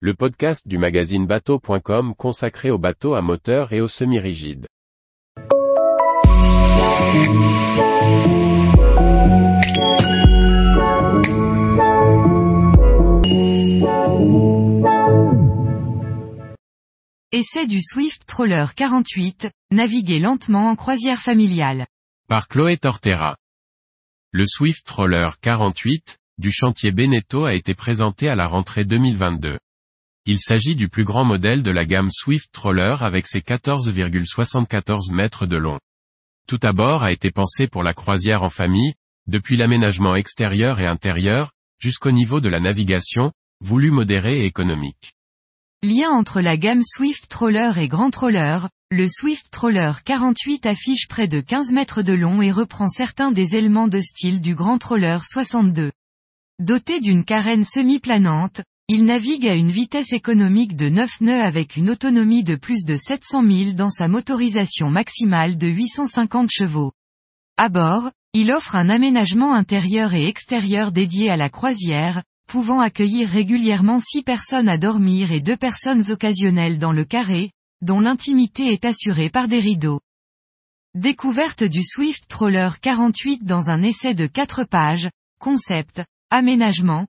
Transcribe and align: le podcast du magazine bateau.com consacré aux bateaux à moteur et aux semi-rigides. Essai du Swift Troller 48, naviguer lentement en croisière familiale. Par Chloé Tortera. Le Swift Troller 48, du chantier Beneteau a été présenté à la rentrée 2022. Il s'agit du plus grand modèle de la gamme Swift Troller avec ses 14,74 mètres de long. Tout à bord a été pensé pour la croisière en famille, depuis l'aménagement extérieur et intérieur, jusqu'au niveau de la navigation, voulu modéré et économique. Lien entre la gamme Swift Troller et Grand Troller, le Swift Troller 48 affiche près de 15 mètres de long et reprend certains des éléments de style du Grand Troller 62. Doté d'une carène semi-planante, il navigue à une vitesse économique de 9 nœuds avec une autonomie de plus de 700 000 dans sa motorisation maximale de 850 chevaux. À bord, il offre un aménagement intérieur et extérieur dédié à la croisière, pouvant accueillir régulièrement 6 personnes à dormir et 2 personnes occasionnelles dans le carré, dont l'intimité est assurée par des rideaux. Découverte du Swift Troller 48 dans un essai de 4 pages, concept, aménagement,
le 0.00 0.12
podcast 0.12 0.68
du 0.68 0.76
magazine 0.76 1.26
bateau.com 1.26 2.14
consacré 2.14 2.70
aux 2.70 2.76
bateaux 2.76 3.14
à 3.14 3.22
moteur 3.22 3.72
et 3.72 3.80
aux 3.80 3.88
semi-rigides. 3.88 4.66
Essai 17.32 17.66
du 17.66 17.80
Swift 17.80 18.26
Troller 18.26 18.66
48, 18.76 19.48
naviguer 19.70 20.18
lentement 20.18 20.68
en 20.68 20.76
croisière 20.76 21.20
familiale. 21.20 21.86
Par 22.28 22.48
Chloé 22.48 22.76
Tortera. 22.76 23.38
Le 24.30 24.44
Swift 24.44 24.86
Troller 24.86 25.30
48, 25.40 26.18
du 26.36 26.52
chantier 26.52 26.92
Beneteau 26.92 27.46
a 27.46 27.54
été 27.54 27.74
présenté 27.74 28.28
à 28.28 28.34
la 28.34 28.46
rentrée 28.46 28.84
2022. 28.84 29.56
Il 30.28 30.40
s'agit 30.40 30.74
du 30.74 30.88
plus 30.88 31.04
grand 31.04 31.24
modèle 31.24 31.62
de 31.62 31.70
la 31.70 31.84
gamme 31.84 32.10
Swift 32.10 32.50
Troller 32.50 32.96
avec 32.98 33.28
ses 33.28 33.38
14,74 33.38 35.12
mètres 35.14 35.46
de 35.46 35.56
long. 35.56 35.78
Tout 36.48 36.58
à 36.64 36.72
bord 36.72 37.04
a 37.04 37.12
été 37.12 37.30
pensé 37.30 37.68
pour 37.68 37.84
la 37.84 37.94
croisière 37.94 38.42
en 38.42 38.48
famille, 38.48 38.94
depuis 39.28 39.56
l'aménagement 39.56 40.16
extérieur 40.16 40.80
et 40.80 40.86
intérieur, 40.86 41.52
jusqu'au 41.80 42.10
niveau 42.10 42.40
de 42.40 42.48
la 42.48 42.58
navigation, 42.58 43.30
voulu 43.60 43.92
modéré 43.92 44.40
et 44.40 44.46
économique. 44.46 45.12
Lien 45.84 46.10
entre 46.10 46.40
la 46.40 46.56
gamme 46.56 46.82
Swift 46.84 47.28
Troller 47.28 47.72
et 47.76 47.86
Grand 47.86 48.10
Troller, 48.10 48.58
le 48.90 49.06
Swift 49.08 49.48
Troller 49.52 49.92
48 50.04 50.66
affiche 50.66 51.06
près 51.06 51.28
de 51.28 51.40
15 51.40 51.70
mètres 51.70 52.02
de 52.02 52.14
long 52.14 52.42
et 52.42 52.50
reprend 52.50 52.88
certains 52.88 53.30
des 53.30 53.54
éléments 53.54 53.86
de 53.86 54.00
style 54.00 54.40
du 54.40 54.56
Grand 54.56 54.78
Troller 54.78 55.18
62. 55.22 55.92
Doté 56.58 56.98
d'une 56.98 57.24
carène 57.24 57.64
semi-planante, 57.64 58.62
il 58.88 59.04
navigue 59.04 59.48
à 59.48 59.56
une 59.56 59.70
vitesse 59.70 60.12
économique 60.12 60.76
de 60.76 60.88
9 60.88 61.20
nœuds 61.20 61.42
avec 61.42 61.76
une 61.76 61.90
autonomie 61.90 62.44
de 62.44 62.54
plus 62.54 62.84
de 62.84 62.94
700 62.94 63.42
000 63.42 63.72
dans 63.72 63.90
sa 63.90 64.06
motorisation 64.06 64.90
maximale 64.90 65.58
de 65.58 65.66
850 65.66 66.50
chevaux. 66.52 66.92
À 67.56 67.68
bord, 67.68 68.12
il 68.32 68.52
offre 68.52 68.76
un 68.76 68.88
aménagement 68.88 69.54
intérieur 69.54 70.14
et 70.14 70.28
extérieur 70.28 70.92
dédié 70.92 71.30
à 71.30 71.36
la 71.36 71.50
croisière, 71.50 72.22
pouvant 72.46 72.78
accueillir 72.78 73.28
régulièrement 73.28 73.98
6 73.98 74.22
personnes 74.22 74.68
à 74.68 74.78
dormir 74.78 75.32
et 75.32 75.40
2 75.40 75.56
personnes 75.56 76.08
occasionnelles 76.12 76.78
dans 76.78 76.92
le 76.92 77.04
carré, 77.04 77.50
dont 77.82 77.98
l'intimité 77.98 78.68
est 78.68 78.84
assurée 78.84 79.30
par 79.30 79.48
des 79.48 79.58
rideaux. 79.58 80.00
Découverte 80.94 81.64
du 81.64 81.82
Swift 81.82 82.28
Troller 82.28 82.70
48 82.80 83.42
dans 83.42 83.68
un 83.68 83.82
essai 83.82 84.14
de 84.14 84.28
4 84.28 84.62
pages, 84.62 85.10
concept, 85.40 86.04
aménagement, 86.30 87.08